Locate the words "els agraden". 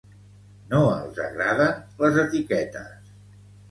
0.95-1.87